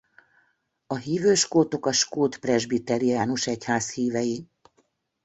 A 0.87 0.95
hívő 0.95 1.33
skótok 1.33 1.85
a 1.85 1.91
skót 1.91 2.37
presbiteriánus 2.37 3.47
egyház 3.47 3.93
hívei. 3.93 4.47